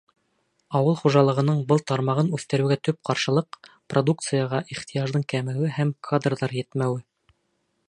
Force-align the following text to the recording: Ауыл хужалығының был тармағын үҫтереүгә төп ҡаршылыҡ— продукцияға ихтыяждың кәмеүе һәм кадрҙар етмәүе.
Ауыл 0.77 0.95
хужалығының 1.01 1.59
был 1.71 1.83
тармағын 1.91 2.31
үҫтереүгә 2.37 2.77
төп 2.89 2.99
ҡаршылыҡ— 3.11 3.61
продукцияға 3.95 4.63
ихтыяждың 4.77 5.29
кәмеүе 5.35 5.73
һәм 5.79 5.95
кадрҙар 6.11 6.59
етмәүе. 6.63 7.07